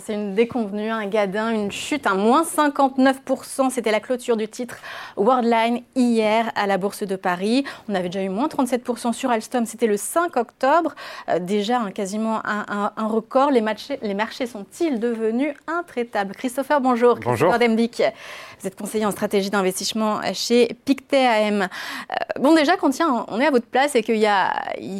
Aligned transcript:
C'est 0.00 0.14
une 0.14 0.34
déconvenue, 0.34 0.90
un 0.90 1.06
gadin, 1.06 1.50
une 1.50 1.70
chute, 1.70 2.06
un 2.06 2.14
moins 2.14 2.42
59%. 2.42 3.70
C'était 3.70 3.90
la 3.90 4.00
clôture 4.00 4.36
du 4.36 4.48
titre 4.48 4.76
Worldline 5.16 5.82
hier 5.94 6.50
à 6.54 6.66
la 6.66 6.78
Bourse 6.78 7.02
de 7.02 7.16
Paris. 7.16 7.64
On 7.88 7.94
avait 7.94 8.08
déjà 8.08 8.24
eu 8.24 8.28
moins 8.28 8.46
37% 8.46 9.12
sur 9.12 9.30
Alstom, 9.30 9.66
c'était 9.66 9.86
le 9.86 9.96
5 9.96 10.36
octobre. 10.36 10.94
Euh, 11.28 11.38
déjà 11.38 11.80
quasiment 11.94 12.40
un, 12.44 12.92
record. 13.06 13.50
Les 13.50 13.60
marchés, 13.60 13.98
les 14.02 14.14
marchés 14.14 14.46
sont-ils 14.46 14.98
devenus 14.98 15.54
intraitables? 15.66 16.34
Christopher, 16.34 16.80
bonjour. 16.80 17.18
Bonjour. 17.22 17.52
Christopher 17.52 18.12
vous 18.60 18.68
êtes 18.68 18.76
conseiller 18.76 19.04
en 19.04 19.10
stratégie 19.10 19.50
d'investissement 19.50 20.20
chez 20.32 20.74
Pictet 20.84 21.26
AM. 21.26 21.62
Euh, 21.62 22.14
bon, 22.40 22.54
déjà, 22.54 22.76
quand 22.76 22.90
on 23.28 23.40
est 23.40 23.46
à 23.46 23.50
votre 23.50 23.66
place 23.66 23.94
et 23.94 24.02
qu'il 24.02 24.16
y 24.16 24.26
a 24.26 24.52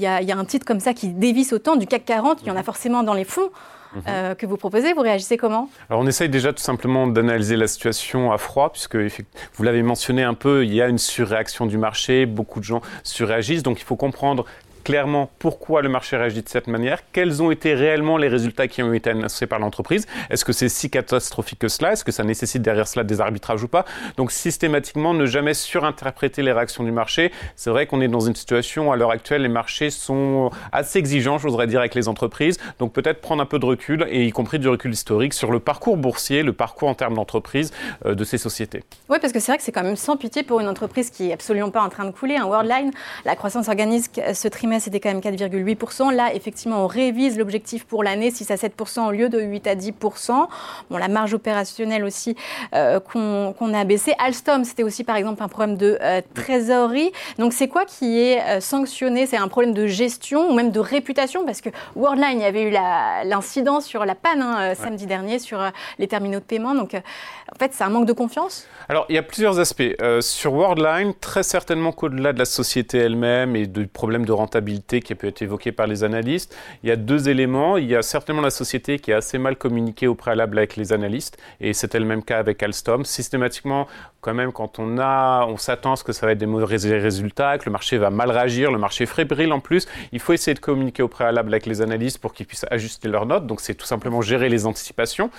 un 0.06 0.44
titre 0.44 0.66
comme 0.66 0.80
ça 0.80 0.92
qui 0.92 1.08
dévisse 1.08 1.52
autant 1.52 1.76
du 1.76 1.86
CAC 1.86 2.04
40, 2.04 2.38
il 2.42 2.48
y 2.48 2.50
en 2.50 2.56
a 2.56 2.62
forcément 2.62 3.02
dans 3.02 3.14
les 3.14 3.24
fonds. 3.24 3.50
Mhm. 3.94 4.02
Euh, 4.08 4.34
que 4.34 4.46
vous 4.46 4.56
proposez. 4.56 4.92
Vous 4.92 5.00
réagissez 5.00 5.36
comment? 5.36 5.68
Alors 5.88 6.02
on 6.02 6.06
essaye 6.06 6.28
déjà 6.28 6.52
tout 6.52 6.62
simplement 6.62 7.06
d'analyser 7.06 7.56
la 7.56 7.66
situation 7.66 8.32
à 8.32 8.38
froid, 8.38 8.70
puisque 8.72 8.96
vous 8.96 9.62
l'avez 9.62 9.82
mentionné 9.82 10.22
un 10.22 10.34
peu, 10.34 10.64
il 10.64 10.74
y 10.74 10.82
a 10.82 10.88
une 10.88 10.98
surréaction 10.98 11.66
du 11.66 11.78
marché, 11.78 12.26
beaucoup 12.26 12.60
de 12.60 12.64
gens 12.64 12.82
surréagissent, 13.02 13.62
donc 13.62 13.80
il 13.80 13.84
faut 13.84 13.96
comprendre 13.96 14.44
clairement 14.84 15.30
pourquoi 15.38 15.82
le 15.82 15.88
marché 15.88 16.16
réagit 16.16 16.42
de 16.42 16.48
cette 16.48 16.66
manière, 16.66 17.00
quels 17.12 17.42
ont 17.42 17.50
été 17.50 17.74
réellement 17.74 18.18
les 18.18 18.28
résultats 18.28 18.68
qui 18.68 18.82
ont 18.82 18.92
été 18.92 19.10
annoncés 19.10 19.46
par 19.46 19.58
l'entreprise, 19.58 20.06
est-ce 20.30 20.44
que 20.44 20.52
c'est 20.52 20.68
si 20.68 20.90
catastrophique 20.90 21.58
que 21.58 21.68
cela, 21.68 21.92
est-ce 21.92 22.04
que 22.04 22.12
ça 22.12 22.22
nécessite 22.22 22.62
derrière 22.62 22.86
cela 22.86 23.02
des 23.02 23.20
arbitrages 23.20 23.62
ou 23.62 23.68
pas. 23.68 23.84
Donc 24.16 24.30
systématiquement, 24.30 25.14
ne 25.14 25.26
jamais 25.26 25.54
surinterpréter 25.54 26.42
les 26.42 26.52
réactions 26.52 26.84
du 26.84 26.92
marché. 26.92 27.32
C'est 27.56 27.70
vrai 27.70 27.86
qu'on 27.86 28.00
est 28.00 28.08
dans 28.08 28.20
une 28.20 28.34
situation, 28.34 28.92
à 28.92 28.96
l'heure 28.96 29.10
actuelle, 29.10 29.42
les 29.42 29.48
marchés 29.48 29.90
sont 29.90 30.50
assez 30.72 30.98
exigeants, 30.98 31.38
j'oserais 31.38 31.66
dire, 31.66 31.80
avec 31.80 31.94
les 31.94 32.08
entreprises. 32.08 32.58
Donc 32.78 32.92
peut-être 32.92 33.20
prendre 33.20 33.42
un 33.42 33.46
peu 33.46 33.58
de 33.58 33.66
recul, 33.66 34.06
et 34.10 34.26
y 34.26 34.30
compris 34.30 34.58
du 34.58 34.68
recul 34.68 34.92
historique, 34.92 35.32
sur 35.32 35.50
le 35.50 35.60
parcours 35.60 35.96
boursier, 35.96 36.42
le 36.42 36.52
parcours 36.52 36.88
en 36.88 36.94
termes 36.94 37.14
d'entreprise 37.14 37.72
euh, 38.04 38.14
de 38.14 38.24
ces 38.24 38.38
sociétés. 38.38 38.84
Oui, 39.08 39.18
parce 39.20 39.32
que 39.32 39.40
c'est 39.40 39.52
vrai 39.52 39.58
que 39.58 39.64
c'est 39.64 39.72
quand 39.72 39.82
même 39.82 39.96
sans 39.96 40.16
pitié 40.16 40.42
pour 40.42 40.60
une 40.60 40.68
entreprise 40.68 41.10
qui 41.10 41.30
est 41.30 41.32
absolument 41.32 41.70
pas 41.70 41.82
en 41.82 41.88
train 41.88 42.04
de 42.04 42.10
couler. 42.10 42.36
Un 42.36 42.46
Worldline, 42.46 42.90
la 43.24 43.36
croissance 43.36 43.68
organique 43.68 44.20
ce 44.32 44.48
trimestre 44.48 44.73
c'était 44.80 45.00
quand 45.00 45.08
même 45.10 45.20
4,8%. 45.20 46.14
Là, 46.14 46.34
effectivement, 46.34 46.84
on 46.84 46.86
révise 46.86 47.38
l'objectif 47.38 47.84
pour 47.84 48.02
l'année, 48.02 48.30
6 48.30 48.50
à 48.50 48.56
7% 48.56 49.08
au 49.08 49.10
lieu 49.10 49.28
de 49.28 49.40
8 49.40 49.66
à 49.66 49.74
10%. 49.74 50.46
Bon, 50.90 50.96
la 50.96 51.08
marge 51.08 51.34
opérationnelle 51.34 52.04
aussi 52.04 52.36
euh, 52.74 53.00
qu'on 53.00 53.74
a 53.74 53.84
baissée. 53.84 54.14
Alstom, 54.18 54.64
c'était 54.64 54.82
aussi 54.82 55.04
par 55.04 55.16
exemple 55.16 55.42
un 55.42 55.48
problème 55.48 55.76
de 55.76 55.98
euh, 56.00 56.20
trésorerie. 56.34 57.12
Donc 57.38 57.52
c'est 57.52 57.68
quoi 57.68 57.84
qui 57.84 58.20
est 58.20 58.40
euh, 58.42 58.60
sanctionné? 58.60 59.26
C'est 59.26 59.36
un 59.36 59.48
problème 59.48 59.74
de 59.74 59.86
gestion 59.86 60.50
ou 60.50 60.54
même 60.54 60.70
de 60.70 60.80
réputation? 60.80 61.44
Parce 61.44 61.60
que 61.60 61.70
Worldline, 61.96 62.38
il 62.38 62.42
y 62.42 62.44
avait 62.44 62.62
eu 62.62 62.70
l'incident 62.70 63.80
sur 63.80 64.04
la 64.04 64.14
panne 64.14 64.42
hein, 64.42 64.74
samedi 64.74 65.06
dernier 65.06 65.38
sur 65.38 65.60
les 65.98 66.08
terminaux 66.08 66.40
de 66.40 66.44
paiement. 66.44 66.74
Donc 66.74 66.94
en 66.94 67.58
fait, 67.58 67.72
c'est 67.72 67.84
un 67.84 67.90
manque 67.90 68.06
de 68.06 68.12
confiance? 68.12 68.66
Alors 68.88 69.06
il 69.08 69.14
y 69.14 69.18
a 69.18 69.22
plusieurs 69.22 69.58
aspects. 69.58 69.82
sur 70.20 70.54
Worldline, 70.54 71.14
très 71.20 71.42
certainement 71.42 71.92
qu'au-delà 71.92 72.32
de 72.32 72.38
la 72.38 72.44
société 72.44 72.98
elle-même 72.98 73.56
et 73.56 73.66
du 73.66 73.86
problème 73.86 74.24
de 74.24 74.32
rentabilité, 74.32 74.63
qui 74.64 75.12
a 75.12 75.16
pu 75.16 75.28
être 75.28 75.42
évoquée 75.42 75.72
par 75.72 75.86
les 75.86 76.04
analystes. 76.04 76.56
Il 76.82 76.88
y 76.88 76.92
a 76.92 76.96
deux 76.96 77.28
éléments. 77.28 77.76
Il 77.76 77.86
y 77.86 77.96
a 77.96 78.02
certainement 78.02 78.42
la 78.42 78.50
société 78.50 78.98
qui 78.98 79.12
a 79.12 79.18
assez 79.18 79.38
mal 79.38 79.56
communiqué 79.56 80.06
au 80.06 80.14
préalable 80.14 80.58
avec 80.58 80.76
les 80.76 80.92
analystes, 80.92 81.38
et 81.60 81.72
c'était 81.72 81.98
le 81.98 82.04
même 82.04 82.22
cas 82.22 82.38
avec 82.38 82.62
Alstom. 82.62 83.04
Systématiquement, 83.04 83.86
quand 84.20 84.34
même, 84.34 84.52
quand 84.52 84.78
on 84.78 84.98
a, 84.98 85.46
on 85.46 85.56
s'attend 85.56 85.92
à 85.92 85.96
ce 85.96 86.04
que 86.04 86.12
ça 86.12 86.26
va 86.26 86.32
être 86.32 86.38
des 86.38 86.46
mauvais 86.46 86.76
résultats, 86.98 87.58
que 87.58 87.66
le 87.66 87.72
marché 87.72 87.98
va 87.98 88.10
mal 88.10 88.30
réagir, 88.30 88.70
le 88.70 88.78
marché 88.78 89.06
fébrile 89.06 89.52
en 89.52 89.60
plus, 89.60 89.86
il 90.12 90.20
faut 90.20 90.32
essayer 90.32 90.54
de 90.54 90.60
communiquer 90.60 91.02
au 91.02 91.08
préalable 91.08 91.52
avec 91.52 91.66
les 91.66 91.82
analystes 91.82 92.18
pour 92.18 92.32
qu'ils 92.32 92.46
puissent 92.46 92.66
ajuster 92.70 93.08
leurs 93.08 93.26
notes. 93.26 93.46
Donc 93.46 93.60
c'est 93.60 93.74
tout 93.74 93.86
simplement 93.86 94.22
gérer 94.22 94.48
les 94.48 94.66
anticipations. 94.66 95.30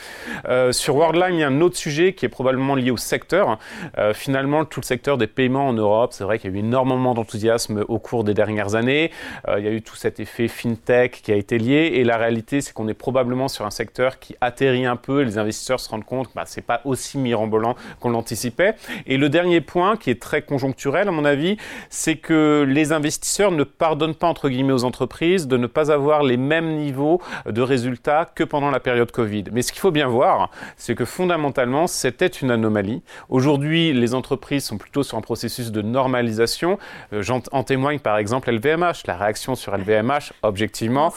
Euh, 0.47 0.71
sur 0.71 0.95
Worldline, 0.95 1.33
il 1.33 1.39
y 1.39 1.43
a 1.43 1.47
un 1.47 1.61
autre 1.61 1.77
sujet 1.77 2.13
qui 2.13 2.25
est 2.25 2.29
probablement 2.29 2.75
lié 2.75 2.91
au 2.91 2.97
secteur. 2.97 3.57
Euh, 3.97 4.13
finalement, 4.13 4.65
tout 4.65 4.81
le 4.81 4.85
secteur 4.85 5.17
des 5.17 5.27
paiements 5.27 5.67
en 5.67 5.73
Europe, 5.73 6.13
c'est 6.13 6.23
vrai 6.23 6.37
qu'il 6.37 6.51
y 6.51 6.53
a 6.53 6.57
eu 6.57 6.59
énormément 6.59 7.13
d'enthousiasme 7.13 7.83
au 7.87 7.99
cours 7.99 8.23
des 8.23 8.33
dernières 8.33 8.75
années. 8.75 9.11
Euh, 9.47 9.59
il 9.59 9.65
y 9.65 9.67
a 9.67 9.71
eu 9.71 9.81
tout 9.81 9.95
cet 9.95 10.19
effet 10.19 10.47
fintech 10.47 11.21
qui 11.23 11.31
a 11.31 11.35
été 11.35 11.57
lié. 11.57 11.91
Et 11.93 12.03
la 12.03 12.17
réalité, 12.17 12.61
c'est 12.61 12.73
qu'on 12.73 12.87
est 12.87 12.93
probablement 12.93 13.47
sur 13.47 13.65
un 13.65 13.71
secteur 13.71 14.19
qui 14.19 14.35
atterrit 14.41 14.85
un 14.85 14.95
peu. 14.95 15.21
les 15.21 15.37
investisseurs 15.37 15.79
se 15.79 15.89
rendent 15.89 16.05
compte 16.05 16.27
que 16.29 16.33
bah, 16.35 16.45
ce 16.45 16.59
n'est 16.59 16.63
pas 16.63 16.81
aussi 16.85 17.17
mirambolant 17.17 17.75
qu'on 17.99 18.09
l'anticipait. 18.09 18.75
Et 19.05 19.17
le 19.17 19.29
dernier 19.29 19.61
point, 19.61 19.97
qui 19.97 20.09
est 20.09 20.21
très 20.21 20.41
conjoncturel 20.41 21.07
à 21.07 21.11
mon 21.11 21.25
avis, 21.25 21.57
c'est 21.89 22.15
que 22.15 22.65
les 22.67 22.91
investisseurs 22.91 23.51
ne 23.51 23.63
pardonnent 23.63 24.15
pas, 24.15 24.27
entre 24.27 24.49
guillemets, 24.49 24.73
aux 24.73 24.83
entreprises 24.83 25.47
de 25.47 25.57
ne 25.57 25.67
pas 25.67 25.91
avoir 25.91 26.23
les 26.23 26.37
mêmes 26.37 26.75
niveaux 26.75 27.21
de 27.45 27.61
résultats 27.61 28.25
que 28.33 28.43
pendant 28.43 28.71
la 28.71 28.79
période 28.79 29.11
Covid. 29.11 29.45
Mais 29.51 29.61
ce 29.61 29.71
qu'il 29.71 29.81
faut 29.81 29.91
bien 29.91 30.07
voir, 30.07 30.51
c'est 30.77 30.95
que 30.95 31.05
fondamentalement, 31.05 31.87
c'était 31.87 32.27
une 32.27 32.51
anomalie. 32.51 33.01
Aujourd'hui, 33.29 33.93
les 33.93 34.13
entreprises 34.13 34.65
sont 34.65 34.77
plutôt 34.77 35.03
sur 35.03 35.17
un 35.17 35.21
processus 35.21 35.71
de 35.71 35.81
normalisation. 35.81 36.77
Euh, 37.13 37.23
en 37.51 37.63
témoigne 37.63 37.99
par 37.99 38.17
exemple 38.17 38.51
LVMH 38.51 39.04
la 39.07 39.17
réaction 39.17 39.55
sur 39.55 39.75
LVMH, 39.75 40.33
objectivement, 40.43 41.13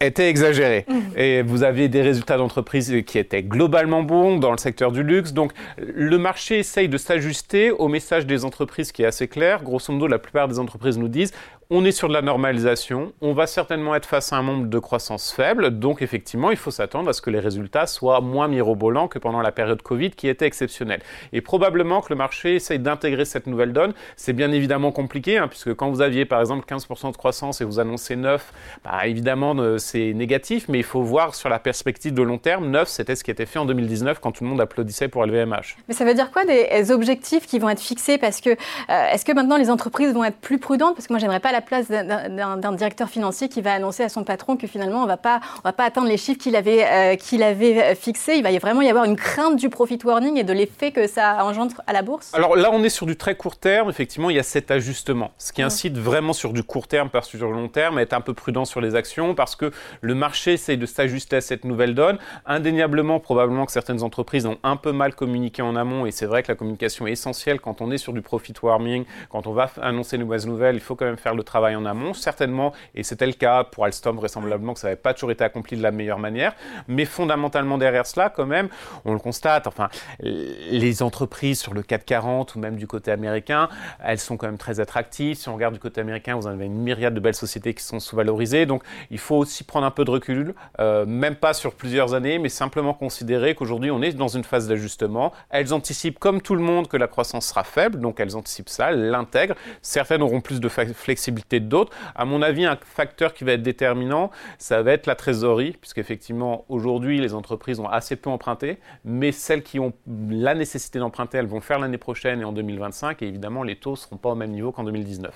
était 0.00 0.28
exagérée. 0.28 0.84
Mmh. 0.88 1.18
Et 1.18 1.42
vous 1.42 1.62
aviez 1.62 1.88
des 1.88 2.02
résultats 2.02 2.36
d'entreprise 2.36 2.94
qui 3.06 3.18
étaient 3.18 3.42
globalement 3.42 4.02
bons 4.02 4.36
dans 4.36 4.50
le 4.50 4.58
secteur 4.58 4.92
du 4.92 5.02
luxe. 5.02 5.32
Donc 5.32 5.52
le 5.78 6.18
marché 6.18 6.58
essaye 6.58 6.88
de 6.88 6.98
s'ajuster 6.98 7.70
au 7.70 7.88
message 7.88 8.26
des 8.26 8.44
entreprises 8.44 8.92
qui 8.92 9.02
est 9.02 9.06
assez 9.06 9.28
clair. 9.28 9.62
Grosso 9.62 9.92
modo, 9.92 10.06
la 10.06 10.18
plupart 10.18 10.48
des 10.48 10.58
entreprises 10.58 10.98
nous 10.98 11.08
disent 11.08 11.32
on 11.68 11.84
est 11.84 11.90
sur 11.90 12.06
de 12.06 12.12
la 12.12 12.22
normalisation, 12.22 13.12
on 13.20 13.32
va 13.32 13.48
certainement 13.48 13.96
être 13.96 14.06
face 14.06 14.32
à 14.32 14.36
un 14.36 14.42
monde 14.42 14.70
de 14.70 14.78
croissance 14.78 15.32
faible, 15.32 15.80
donc 15.80 16.00
effectivement, 16.00 16.52
il 16.52 16.56
faut 16.56 16.70
s'attendre 16.70 17.10
à 17.10 17.12
ce 17.12 17.20
que 17.20 17.28
les 17.28 17.40
résultats 17.40 17.88
soient 17.88 18.20
moins 18.20 18.46
mirobolants 18.46 19.08
que 19.08 19.18
pendant 19.18 19.40
la 19.40 19.50
période 19.50 19.82
Covid 19.82 20.12
qui 20.12 20.28
était 20.28 20.46
exceptionnelle. 20.46 21.00
Et 21.32 21.40
probablement 21.40 22.02
que 22.02 22.10
le 22.10 22.14
marché 22.14 22.54
essaye 22.54 22.78
d'intégrer 22.78 23.24
cette 23.24 23.48
nouvelle 23.48 23.72
donne. 23.72 23.94
C'est 24.14 24.32
bien 24.32 24.52
évidemment 24.52 24.92
compliqué, 24.92 25.38
hein, 25.38 25.48
puisque 25.48 25.74
quand 25.74 25.90
vous 25.90 26.02
aviez 26.02 26.24
par 26.24 26.38
exemple 26.38 26.64
15% 26.72 27.10
de 27.10 27.16
croissance 27.16 27.60
et 27.60 27.64
vous 27.64 27.80
annoncez 27.80 28.14
9, 28.14 28.52
bah, 28.84 29.04
évidemment 29.06 29.56
c'est 29.78 30.12
négatif, 30.12 30.66
mais 30.68 30.78
il 30.78 30.84
faut 30.84 31.02
voir 31.02 31.34
sur 31.34 31.48
la 31.48 31.58
perspective 31.58 32.14
de 32.14 32.22
long 32.22 32.38
terme, 32.38 32.70
9 32.70 32.86
c'était 32.88 33.16
ce 33.16 33.24
qui 33.24 33.32
était 33.32 33.46
fait 33.46 33.58
en 33.58 33.64
2019 33.64 34.20
quand 34.20 34.30
tout 34.30 34.44
le 34.44 34.50
monde 34.50 34.60
applaudissait 34.60 35.08
pour 35.08 35.26
LVMH. 35.26 35.76
Mais 35.88 35.94
ça 35.94 36.04
veut 36.04 36.14
dire 36.14 36.30
quoi 36.30 36.44
des 36.44 36.92
objectifs 36.92 37.46
qui 37.46 37.58
vont 37.58 37.70
être 37.70 37.80
fixés? 37.80 38.18
Parce 38.18 38.40
que 38.40 38.50
euh, 38.50 39.10
est-ce 39.12 39.24
que 39.24 39.32
maintenant 39.32 39.56
les 39.56 39.68
entreprises 39.68 40.12
vont 40.14 40.22
être 40.22 40.38
plus 40.38 40.58
prudentes? 40.58 40.94
Parce 40.94 41.08
que 41.08 41.12
moi 41.12 41.18
j'aimerais 41.18 41.40
pas 41.40 41.55
la 41.56 41.62
place 41.62 41.88
d'un 41.88 42.72
directeur 42.72 43.08
financier 43.08 43.48
qui 43.48 43.62
va 43.62 43.72
annoncer 43.72 44.02
à 44.02 44.08
son 44.08 44.24
patron 44.24 44.56
que 44.56 44.66
finalement 44.66 45.02
on 45.02 45.06
va 45.06 45.16
pas, 45.16 45.40
on 45.58 45.68
va 45.68 45.72
pas 45.72 45.84
atteindre 45.84 46.08
les 46.08 46.18
chiffres 46.18 46.38
qu'il 46.38 46.54
avait, 46.54 46.84
euh, 46.84 47.16
qu'il 47.16 47.42
avait 47.42 47.82
euh, 47.82 47.94
fixés. 47.94 48.34
Il 48.36 48.42
va 48.42 48.50
y 48.50 48.58
vraiment 48.58 48.82
y 48.82 48.90
avoir 48.90 49.04
une 49.04 49.16
crainte 49.16 49.56
du 49.56 49.70
profit 49.70 49.98
warning 50.04 50.36
et 50.36 50.44
de 50.44 50.52
l'effet 50.52 50.92
que 50.92 51.06
ça 51.06 51.44
engendre 51.44 51.80
à 51.86 51.92
la 51.92 52.02
bourse. 52.02 52.34
Alors 52.34 52.56
là, 52.56 52.70
on 52.72 52.82
est 52.84 52.90
sur 52.90 53.06
du 53.06 53.16
très 53.16 53.34
court 53.34 53.56
terme. 53.56 53.88
Effectivement, 53.88 54.28
il 54.28 54.36
y 54.36 54.38
a 54.38 54.42
cet 54.42 54.70
ajustement, 54.70 55.30
ce 55.38 55.52
qui 55.52 55.62
incite 55.62 55.96
vraiment 55.96 56.34
sur 56.34 56.52
du 56.52 56.62
court 56.62 56.88
terme 56.88 57.08
par 57.08 57.24
sur 57.24 57.48
le 57.48 57.54
long 57.54 57.68
terme 57.68 57.98
à 57.98 58.02
être 58.02 58.12
un 58.12 58.20
peu 58.20 58.34
prudent 58.34 58.64
sur 58.64 58.80
les 58.80 58.94
actions 58.94 59.34
parce 59.34 59.56
que 59.56 59.72
le 60.00 60.14
marché 60.14 60.52
essaye 60.52 60.76
de 60.76 60.86
s'ajuster 60.86 61.36
à 61.36 61.40
cette 61.40 61.64
nouvelle 61.64 61.94
donne. 61.94 62.18
Indéniablement, 62.44 63.18
probablement 63.18 63.64
que 63.64 63.72
certaines 63.72 64.02
entreprises 64.02 64.46
ont 64.46 64.58
un 64.62 64.76
peu 64.76 64.92
mal 64.92 65.14
communiqué 65.14 65.62
en 65.62 65.74
amont 65.74 66.06
et 66.06 66.10
c'est 66.10 66.26
vrai 66.26 66.42
que 66.42 66.52
la 66.52 66.54
communication 66.54 67.06
est 67.06 67.12
essentielle 67.12 67.60
quand 67.60 67.80
on 67.80 67.90
est 67.90 67.98
sur 67.98 68.12
du 68.12 68.20
profit 68.20 68.54
warning, 68.62 69.04
quand 69.30 69.46
on 69.46 69.52
va 69.52 69.70
annoncer 69.80 70.16
une 70.16 70.24
mauvaise 70.24 70.46
nouvelle, 70.46 70.76
il 70.76 70.80
faut 70.80 70.94
quand 70.94 71.06
même 71.06 71.16
faire 71.16 71.34
le 71.34 71.42
travail 71.46 71.74
en 71.74 71.86
amont, 71.86 72.12
certainement, 72.12 72.72
et 72.94 73.02
c'était 73.02 73.26
le 73.26 73.32
cas 73.32 73.64
pour 73.64 73.84
Alstom 73.84 74.16
vraisemblablement 74.16 74.74
que 74.74 74.80
ça 74.80 74.88
n'avait 74.88 75.00
pas 75.00 75.14
toujours 75.14 75.30
été 75.30 75.44
accompli 75.44 75.76
de 75.76 75.82
la 75.82 75.90
meilleure 75.90 76.18
manière, 76.18 76.54
mais 76.88 77.04
fondamentalement 77.04 77.78
derrière 77.78 78.06
cela, 78.06 78.28
quand 78.28 78.46
même, 78.46 78.68
on 79.04 79.12
le 79.12 79.18
constate, 79.18 79.66
enfin, 79.66 79.88
les 80.20 81.02
entreprises 81.02 81.60
sur 81.60 81.74
le 81.74 81.82
440 81.82 82.54
ou 82.54 82.58
même 82.58 82.76
du 82.76 82.86
côté 82.86 83.10
américain, 83.10 83.68
elles 84.04 84.18
sont 84.18 84.36
quand 84.36 84.46
même 84.46 84.58
très 84.58 84.80
attractives. 84.80 85.36
Si 85.36 85.48
on 85.48 85.54
regarde 85.54 85.74
du 85.74 85.80
côté 85.80 86.00
américain, 86.00 86.34
vous 86.36 86.46
avez 86.46 86.66
une 86.66 86.82
myriade 86.82 87.14
de 87.14 87.20
belles 87.20 87.34
sociétés 87.34 87.74
qui 87.74 87.82
sont 87.82 88.00
sous-valorisées, 88.00 88.66
donc 88.66 88.82
il 89.10 89.18
faut 89.18 89.36
aussi 89.36 89.64
prendre 89.64 89.86
un 89.86 89.90
peu 89.90 90.04
de 90.04 90.10
recul, 90.10 90.54
euh, 90.80 91.06
même 91.06 91.36
pas 91.36 91.54
sur 91.54 91.74
plusieurs 91.74 92.14
années, 92.14 92.38
mais 92.38 92.48
simplement 92.48 92.94
considérer 92.94 93.54
qu'aujourd'hui 93.54 93.90
on 93.90 94.02
est 94.02 94.12
dans 94.12 94.28
une 94.28 94.44
phase 94.44 94.68
d'ajustement. 94.68 95.32
Elles 95.50 95.72
anticipent 95.72 96.18
comme 96.18 96.40
tout 96.40 96.54
le 96.54 96.62
monde 96.62 96.88
que 96.88 96.96
la 96.96 97.06
croissance 97.06 97.46
sera 97.46 97.64
faible, 97.64 98.00
donc 98.00 98.20
elles 98.20 98.36
anticipent 98.36 98.68
ça, 98.68 98.90
l'intègrent. 98.90 99.54
Certaines 99.82 100.22
auront 100.22 100.40
plus 100.40 100.60
de 100.60 100.68
flexibilité 100.68 101.35
d'autres. 101.60 101.92
À 102.14 102.24
mon 102.24 102.42
avis, 102.42 102.66
un 102.66 102.78
facteur 102.82 103.34
qui 103.34 103.44
va 103.44 103.52
être 103.52 103.62
déterminant, 103.62 104.30
ça 104.58 104.82
va 104.82 104.92
être 104.92 105.06
la 105.06 105.14
trésorerie, 105.14 105.76
puisqu'effectivement, 105.80 106.64
aujourd'hui, 106.68 107.20
les 107.20 107.34
entreprises 107.34 107.80
ont 107.80 107.88
assez 107.88 108.16
peu 108.16 108.30
emprunté, 108.30 108.78
mais 109.04 109.32
celles 109.32 109.62
qui 109.62 109.78
ont 109.78 109.92
la 110.28 110.54
nécessité 110.54 110.98
d'emprunter, 110.98 111.38
elles 111.38 111.46
vont 111.46 111.60
faire 111.60 111.78
l'année 111.78 111.98
prochaine 111.98 112.40
et 112.40 112.44
en 112.44 112.52
2025, 112.52 113.22
et 113.22 113.26
évidemment, 113.26 113.62
les 113.62 113.76
taux 113.76 113.92
ne 113.92 113.96
seront 113.96 114.16
pas 114.16 114.30
au 114.30 114.34
même 114.34 114.50
niveau 114.50 114.72
qu'en 114.72 114.84
2019. 114.84 115.34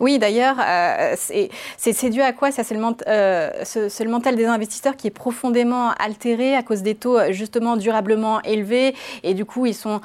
Oui, 0.00 0.18
d'ailleurs, 0.18 0.56
euh, 0.58 1.14
c'est 1.16 2.10
dû 2.10 2.20
à 2.20 2.32
quoi? 2.32 2.50
Ça, 2.50 2.64
c'est 2.64 2.74
le, 2.74 2.82
euh, 3.06 4.08
mental 4.08 4.36
des 4.36 4.46
investisseurs 4.46 4.96
qui 4.96 5.06
est 5.06 5.12
profondément 5.12 5.90
altéré 5.92 6.54
à 6.54 6.62
cause 6.62 6.82
des 6.82 6.94
taux 6.94 7.18
euh, 7.18 7.32
justement 7.32 7.76
durablement 7.76 8.42
élevés, 8.42 8.94
et 9.22 9.34
du 9.34 9.44
coup, 9.44 9.66
ils 9.66 9.74
sont 9.74 10.00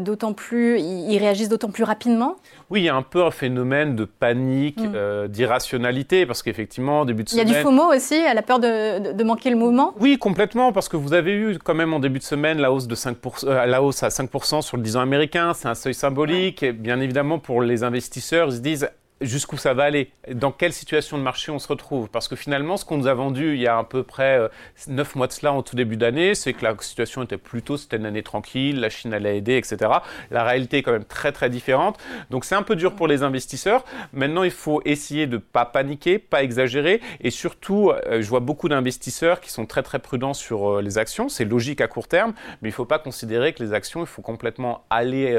d'autant 0.00 0.32
plus, 0.32 0.78
ils 0.80 1.18
réagissent 1.18 1.48
d'autant 1.48 1.70
plus 1.70 1.84
rapidement? 1.84 2.36
Oui, 2.70 2.82
il 2.82 2.84
y 2.84 2.88
a 2.88 2.94
un 2.94 3.02
peu 3.02 3.24
un 3.24 3.30
phénomène 3.30 3.96
de 3.96 4.04
panique, 4.04 4.80
mm. 4.80 5.28
d'irrationalité, 5.28 6.26
parce 6.26 6.42
qu'effectivement, 6.42 7.04
début 7.04 7.24
de 7.24 7.28
semaine. 7.28 7.48
Il 7.48 7.52
y 7.52 7.54
a 7.54 7.58
du 7.58 7.62
FOMO 7.62 7.92
aussi, 7.92 8.14
à 8.14 8.34
la 8.34 8.42
peur 8.42 8.58
de, 8.58 9.12
de, 9.12 9.24
manquer 9.24 9.50
le 9.50 9.56
mouvement? 9.56 9.94
Oui, 10.00 10.18
complètement, 10.18 10.72
parce 10.72 10.88
que 10.88 10.96
vous 10.96 11.12
avez 11.12 11.32
eu 11.32 11.58
quand 11.58 11.74
même 11.74 11.92
en 11.94 11.98
début 11.98 12.18
de 12.18 12.24
semaine 12.24 12.58
la 12.58 12.72
hausse 12.72 12.86
de 12.86 12.94
5%, 12.94 13.66
la 13.66 13.82
hausse 13.82 14.02
à 14.02 14.08
5% 14.08 14.62
sur 14.62 14.76
le 14.76 14.82
10 14.82 14.96
ans 14.96 15.00
américain, 15.00 15.52
c'est 15.54 15.68
un 15.68 15.74
seuil 15.74 15.94
symbolique, 15.94 16.62
et 16.62 16.72
bien 16.72 17.00
évidemment 17.00 17.38
pour 17.38 17.62
les 17.62 17.82
investisseurs, 17.82 18.48
ils 18.48 18.56
se 18.56 18.60
disent 18.60 18.88
jusqu'où 19.24 19.56
ça 19.56 19.74
va 19.74 19.84
aller, 19.84 20.10
dans 20.32 20.52
quelle 20.52 20.72
situation 20.72 21.18
de 21.18 21.22
marché 21.22 21.50
on 21.50 21.58
se 21.58 21.68
retrouve? 21.68 22.08
Parce 22.08 22.28
que 22.28 22.36
finalement, 22.36 22.76
ce 22.76 22.84
qu'on 22.84 22.98
nous 22.98 23.06
a 23.06 23.14
vendu 23.14 23.54
il 23.54 23.60
y 23.60 23.66
a 23.66 23.78
à 23.78 23.84
peu 23.84 24.02
près 24.02 24.38
euh, 24.38 24.48
neuf 24.88 25.14
mois 25.14 25.26
de 25.26 25.32
cela, 25.32 25.52
en 25.52 25.62
tout 25.62 25.76
début 25.76 25.96
d'année, 25.96 26.34
c'est 26.34 26.52
que 26.52 26.64
la 26.64 26.74
situation 26.80 27.22
était 27.22 27.36
plutôt, 27.36 27.76
c'était 27.76 27.96
une 27.96 28.06
année 28.06 28.22
tranquille, 28.22 28.80
la 28.80 28.90
Chine 28.90 29.12
allait 29.12 29.38
aider, 29.38 29.56
etc. 29.56 29.90
La 30.30 30.44
réalité 30.44 30.78
est 30.78 30.82
quand 30.82 30.92
même 30.92 31.04
très 31.04 31.32
très 31.32 31.50
différente. 31.50 31.98
Donc 32.30 32.44
c'est 32.44 32.54
un 32.54 32.62
peu 32.62 32.76
dur 32.76 32.94
pour 32.94 33.08
les 33.08 33.22
investisseurs. 33.22 33.84
Maintenant, 34.12 34.42
il 34.42 34.50
faut 34.50 34.82
essayer 34.84 35.26
de 35.26 35.36
ne 35.36 35.40
pas 35.40 35.64
paniquer, 35.64 36.18
pas 36.18 36.42
exagérer. 36.42 37.00
Et 37.20 37.30
surtout, 37.30 37.90
euh, 37.90 38.22
je 38.22 38.28
vois 38.28 38.40
beaucoup 38.40 38.68
d'investisseurs 38.68 39.40
qui 39.40 39.50
sont 39.50 39.66
très 39.66 39.82
très 39.82 39.98
prudents 39.98 40.34
sur 40.34 40.78
euh, 40.78 40.82
les 40.82 40.98
actions. 40.98 41.28
C'est 41.28 41.44
logique 41.44 41.80
à 41.80 41.88
court 41.88 42.08
terme, 42.08 42.32
mais 42.62 42.68
il 42.68 42.72
ne 42.72 42.76
faut 42.76 42.84
pas 42.84 42.98
considérer 42.98 43.52
que 43.52 43.62
les 43.62 43.72
actions, 43.72 44.00
il 44.00 44.06
faut 44.06 44.22
complètement 44.22 44.84
aller 44.90 45.38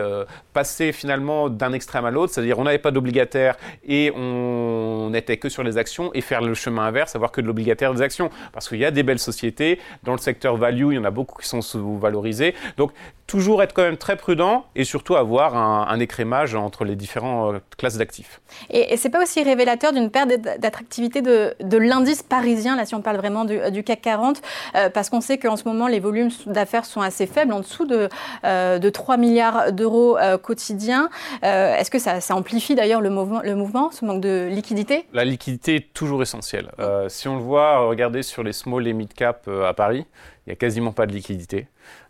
passer 0.54 0.92
finalement 0.92 1.50
d'un 1.50 1.74
extrême 1.74 2.06
à 2.06 2.12
l'autre. 2.12 2.34
C'est-à-dire, 2.34 2.60
on 2.60 2.64
n'avait 2.64 2.78
pas 2.78 2.92
d'obligataire 2.92 3.56
et 3.88 4.12
on 4.16 5.10
n'était 5.12 5.38
que 5.38 5.50
sur 5.50 5.64
les 5.64 5.78
actions 5.78 6.12
et 6.14 6.22
faire 6.22 6.42
le 6.42 6.54
chemin 6.54 6.84
inverse, 6.84 7.16
avoir 7.16 7.32
que 7.32 7.42
de 7.42 7.48
l'obligataire 7.48 7.94
des 7.94 8.02
actions. 8.02 8.30
Parce 8.54 8.68
qu'il 8.68 8.80
y 8.80 8.86
a 8.86 8.92
des 8.92 9.04
belles 9.04 9.20
sociétés, 9.20 9.80
dans 10.04 10.14
le 10.14 10.20
secteur 10.20 10.58
value, 10.58 10.92
il 10.92 10.96
y 10.96 11.00
en 11.00 11.04
a 11.04 11.12
beaucoup 11.12 11.42
qui 11.42 11.48
sont 11.48 11.62
sous-valorisées. 11.62 12.56
Donc 12.78 12.92
toujours 13.28 13.64
être 13.64 13.74
quand 13.74 13.82
même 13.82 13.98
très 13.98 14.18
prudent 14.18 14.66
et 14.76 14.84
surtout 14.84 15.16
avoir 15.16 15.56
un, 15.56 16.00
écrémage 16.00 16.56
entre 16.56 16.84
les 16.84 16.96
différentes 16.96 17.56
euh, 17.56 17.60
classes 17.78 17.98
d'actifs. 17.98 18.42
Et, 18.70 18.94
et 18.94 18.98
c'est 18.98 19.10
pas 19.10 19.24
aussi 19.24 19.42
révélateur 19.42 19.94
d'une 19.94 20.12
perte 20.12 20.30
d'attractivité 20.60 21.22
de, 21.22 21.78
l'indice 21.78 22.22
parisien, 22.22 22.76
là 22.76 22.86
si 22.86 22.96
on 22.96 23.02
parle 23.02 23.18
vraiment 23.18 23.46
du, 23.46 23.84
CAC 23.84 24.02
40, 24.02 24.42
euh, 24.76 24.90
parce 24.90 25.10
qu'on 25.10 25.22
sait 25.22 25.38
qu'en 25.38 25.56
ce 25.56 25.64
moment 25.64 25.88
les 25.88 26.00
volumes 26.00 26.30
d'affaires 26.46 26.86
sont 26.86 27.02
assez 27.02 27.26
faibles, 27.26 27.54
en 27.54 27.62
dessous 27.62 27.86
de, 27.86 28.10
euh, 28.44 28.78
de 28.78 28.90
3 28.90 29.18
milliards 29.18 29.72
d'euros 29.72 30.18
quotidiens. 30.42 31.10
Est-ce 31.42 31.90
que 31.90 32.00
ça, 32.00 32.22
ça 32.22 32.36
amplifie 32.36 32.76
d'ailleurs 32.76 33.02
le 33.02 33.10
mouvement, 33.10 33.42
le 33.42 33.55
mouvement, 33.56 33.92
ce 33.92 34.06
manque 34.06 34.22
de 34.22 34.48
liquidité? 34.52 35.06
La 35.14 35.26
liquidité 35.26 35.76
est 35.76 35.94
toujours 35.94 36.22
essentielle. 36.22 36.72
si 37.08 37.28
on 37.28 37.38
le 37.38 37.42
voit, 37.42 37.88
regardez 37.88 38.24
sur 38.24 38.44
les 38.44 38.54
small 38.54 38.88
et 38.88 38.94
mid 38.94 39.14
cap 39.14 39.48
à 39.48 39.74
Paris, 39.74 40.06
il 40.46 40.50
n'y 40.50 40.54
a 40.54 40.56
quasiment 40.56 40.92
pas 40.92 41.08
de 41.08 41.12
liquidité. 41.12 41.68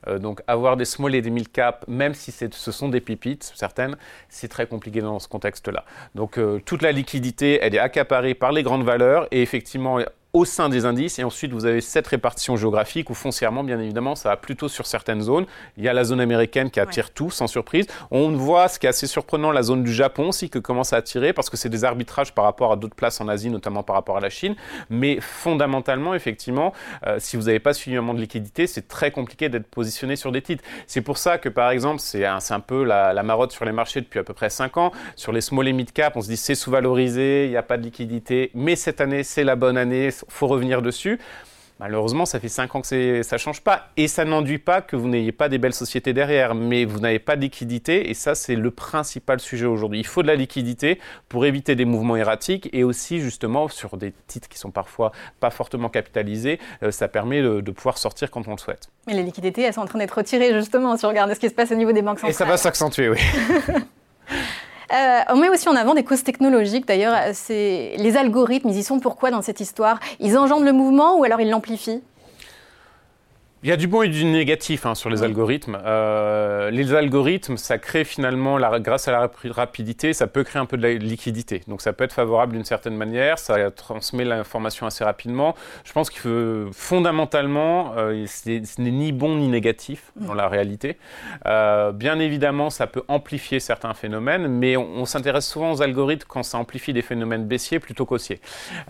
Euh, 0.07 0.19
donc 0.19 0.41
avoir 0.47 0.75
des 0.77 0.85
small 0.85 1.15
et 1.15 1.21
des 1.21 1.29
mid 1.29 1.51
cap, 1.51 1.85
même 1.87 2.13
si 2.13 2.31
ce 2.31 2.71
sont 2.71 2.89
des 2.89 3.01
pépites, 3.01 3.51
certaines, 3.55 3.95
c'est 4.29 4.47
très 4.47 4.67
compliqué 4.67 5.01
dans 5.01 5.19
ce 5.19 5.27
contexte-là. 5.27 5.85
Donc 6.15 6.37
euh, 6.37 6.59
toute 6.65 6.81
la 6.81 6.91
liquidité, 6.91 7.59
elle 7.61 7.75
est 7.75 7.79
accaparée 7.79 8.33
par 8.33 8.51
les 8.51 8.63
grandes 8.63 8.83
valeurs 8.83 9.27
et 9.31 9.41
effectivement 9.41 9.99
au 10.35 10.43
sein 10.43 10.67
des 10.67 10.85
indices. 10.85 11.17
Et 11.17 11.23
ensuite, 11.23 11.53
vous 11.53 11.65
avez 11.65 11.79
cette 11.79 12.07
répartition 12.07 12.57
géographique 12.57 13.09
où 13.09 13.13
foncièrement, 13.13 13.63
bien 13.63 13.79
évidemment, 13.79 14.15
ça 14.15 14.29
va 14.29 14.37
plutôt 14.37 14.67
sur 14.67 14.85
certaines 14.85 15.21
zones. 15.21 15.45
Il 15.77 15.83
y 15.85 15.87
a 15.87 15.93
la 15.93 16.03
zone 16.03 16.19
américaine 16.19 16.69
qui 16.69 16.81
attire 16.81 17.11
tout, 17.11 17.31
sans 17.31 17.47
surprise. 17.47 17.87
On 18.11 18.33
voit, 18.33 18.67
ce 18.67 18.77
qui 18.77 18.85
est 18.85 18.89
assez 18.89 19.07
surprenant, 19.07 19.53
la 19.53 19.63
zone 19.63 19.81
du 19.81 19.93
Japon 19.93 20.27
aussi, 20.27 20.49
qui 20.49 20.61
commence 20.61 20.91
à 20.91 20.97
attirer, 20.97 21.31
parce 21.31 21.49
que 21.49 21.55
c'est 21.55 21.69
des 21.69 21.85
arbitrages 21.85 22.35
par 22.35 22.43
rapport 22.43 22.73
à 22.73 22.75
d'autres 22.75 22.95
places 22.95 23.21
en 23.21 23.29
Asie, 23.29 23.49
notamment 23.49 23.81
par 23.81 23.95
rapport 23.95 24.17
à 24.17 24.19
la 24.19 24.29
Chine. 24.29 24.55
Mais 24.89 25.19
fondamentalement, 25.21 26.13
effectivement, 26.13 26.73
euh, 27.07 27.15
si 27.17 27.37
vous 27.37 27.43
n'avez 27.43 27.61
pas 27.61 27.73
suffisamment 27.73 28.13
de 28.13 28.19
liquidité, 28.19 28.67
c'est 28.67 28.89
très 28.89 29.11
compliqué 29.11 29.47
d'être 29.47 29.67
positionné 29.67 30.17
sur 30.17 30.33
des 30.33 30.41
titres. 30.41 30.65
C'est 30.85 31.01
pour 31.01 31.17
ça 31.17 31.37
que, 31.37 31.47
par 31.47 31.71
exemple, 31.71 32.01
c'est 32.01 32.25
un, 32.25 32.39
un, 32.49 32.59
peu 32.59 32.83
la, 32.83 33.13
la, 33.13 33.23
marotte 33.23 33.53
sur 33.53 33.63
les 33.63 33.71
marchés 33.71 34.01
depuis 34.01 34.19
à 34.19 34.23
peu 34.23 34.33
près 34.33 34.49
5 34.49 34.75
ans. 34.75 34.91
Sur 35.15 35.31
les 35.31 35.39
small 35.39 35.69
et 35.69 35.73
mid 35.73 35.93
cap, 35.93 36.17
on 36.17 36.21
se 36.21 36.27
dit 36.27 36.35
c'est 36.35 36.55
sous-valorisé, 36.55 37.45
il 37.45 37.51
n'y 37.51 37.57
a 37.57 37.63
pas 37.63 37.77
de 37.77 37.83
liquidité. 37.83 38.51
Mais 38.53 38.75
cette 38.75 38.99
année, 38.99 39.23
c'est 39.23 39.45
la 39.45 39.55
bonne 39.55 39.77
année 39.77 40.09
faut 40.27 40.47
revenir 40.47 40.81
dessus. 40.81 41.19
Malheureusement, 41.79 42.25
ça 42.25 42.39
fait 42.39 42.47
5 42.47 42.73
ans 42.75 42.81
que 42.81 43.21
ça 43.21 43.35
ne 43.35 43.37
change 43.37 43.61
pas. 43.61 43.89
Et 43.97 44.07
ça 44.07 44.23
n'enduit 44.23 44.59
pas 44.59 44.81
que 44.81 44.95
vous 44.95 45.09
n'ayez 45.09 45.33
pas 45.33 45.49
des 45.49 45.57
belles 45.57 45.73
sociétés 45.73 46.13
derrière, 46.13 46.55
mais 46.55 46.85
vous 46.85 46.99
n'avez 46.99 47.19
pas 47.19 47.35
de 47.35 47.41
liquidité. 47.41 48.09
Et 48.09 48.13
ça, 48.13 48.33
c'est 48.33 48.55
le 48.55 48.71
principal 48.71 49.41
sujet 49.41 49.65
aujourd'hui. 49.65 49.99
Il 49.99 50.05
faut 50.05 50.21
de 50.21 50.27
la 50.27 50.35
liquidité 50.35 50.99
pour 51.27 51.45
éviter 51.45 51.75
des 51.75 51.83
mouvements 51.83 52.15
erratiques 52.15 52.69
et 52.71 52.85
aussi, 52.85 53.19
justement, 53.19 53.67
sur 53.67 53.97
des 53.97 54.13
titres 54.27 54.47
qui 54.47 54.57
sont 54.57 54.71
parfois 54.71 55.11
pas 55.41 55.49
fortement 55.49 55.89
capitalisés, 55.89 56.59
euh, 56.81 56.91
ça 56.91 57.09
permet 57.09 57.41
de, 57.41 57.59
de, 57.59 57.71
pouvoir 57.71 57.97
sortir 57.97 58.31
quand 58.31 58.47
on 58.47 58.51
le 58.51 58.57
souhaite. 58.57 58.87
Mais 59.07 59.13
les 59.13 59.23
liquidités, 59.23 59.63
elles 59.63 59.73
sont 59.73 59.81
en 59.81 59.85
train 59.85 59.99
d'être 59.99 60.15
retirées, 60.15 60.53
justement, 60.53 60.95
si 60.95 61.05
on 61.05 61.09
regarde 61.09 61.33
ce 61.33 61.39
qui 61.39 61.49
se 61.49 61.53
passe 61.53 61.71
au 61.71 61.75
niveau 61.75 61.91
des 61.91 62.01
banques 62.01 62.19
centrales. 62.19 62.31
Et 62.31 62.33
ça 62.33 62.45
va 62.45 62.55
s'accentuer, 62.55 63.09
oui. 63.09 63.19
Euh, 64.93 65.19
on 65.29 65.37
met 65.37 65.49
aussi 65.49 65.67
en 65.67 65.75
avant 65.75 65.93
des 65.93 66.03
causes 66.03 66.23
technologiques. 66.23 66.87
D'ailleurs, 66.87 67.15
c'est 67.33 67.93
les 67.97 68.17
algorithmes, 68.17 68.69
ils 68.69 68.77
y 68.77 68.83
sont 68.83 68.99
pourquoi 68.99 69.31
dans 69.31 69.41
cette 69.41 69.59
histoire? 69.59 69.99
Ils 70.19 70.37
engendrent 70.37 70.63
le 70.63 70.73
mouvement 70.73 71.17
ou 71.17 71.23
alors 71.23 71.41
ils 71.41 71.49
l'amplifient? 71.49 72.01
Il 73.65 73.69
y 73.69 73.71
a 73.71 73.77
du 73.77 73.87
bon 73.87 74.03
et 74.03 74.09
du 74.09 74.25
négatif 74.25 74.85
hein, 74.85 74.93
sur 74.93 75.09
les 75.09 75.23
algorithmes. 75.23 75.79
Euh, 75.83 76.69
les 76.69 76.93
algorithmes, 76.93 77.57
ça 77.57 77.79
crée 77.79 78.03
finalement, 78.03 78.59
la, 78.59 78.79
grâce 78.79 79.07
à 79.07 79.11
la 79.11 79.31
rapidité, 79.49 80.13
ça 80.13 80.27
peut 80.27 80.43
créer 80.43 80.61
un 80.61 80.67
peu 80.67 80.77
de 80.77 80.87
liquidité. 80.87 81.63
Donc 81.67 81.81
ça 81.81 81.91
peut 81.91 82.03
être 82.03 82.13
favorable 82.13 82.53
d'une 82.53 82.63
certaine 82.63 82.95
manière, 82.95 83.39
ça 83.39 83.71
transmet 83.71 84.23
l'information 84.23 84.85
assez 84.85 85.03
rapidement. 85.03 85.55
Je 85.83 85.93
pense 85.93 86.11
qu'il 86.11 86.21
faut 86.21 86.69
fondamentalement, 86.73 87.93
euh, 87.97 88.27
ce 88.27 88.51
n'est 88.51 88.91
ni 88.91 89.11
bon 89.11 89.37
ni 89.37 89.47
négatif 89.47 90.11
dans 90.15 90.35
la 90.35 90.47
réalité. 90.47 90.99
Euh, 91.47 91.91
bien 91.91 92.19
évidemment, 92.19 92.69
ça 92.69 92.85
peut 92.85 93.01
amplifier 93.07 93.59
certains 93.59 93.95
phénomènes, 93.95 94.47
mais 94.47 94.77
on, 94.77 94.87
on 94.97 95.05
s'intéresse 95.05 95.47
souvent 95.47 95.71
aux 95.71 95.81
algorithmes 95.81 96.27
quand 96.27 96.43
ça 96.43 96.59
amplifie 96.59 96.93
des 96.93 97.01
phénomènes 97.01 97.45
baissiers 97.45 97.79
plutôt 97.79 98.05
qu'haussiers. 98.05 98.41